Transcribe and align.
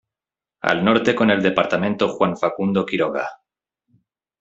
Al 0.61 0.83
norte 0.83 1.13
con 1.13 1.29
el 1.29 1.43
Departamento 1.43 2.09
Juan 2.09 2.35
Facundo 2.35 2.83
Quiroga. 2.87 3.29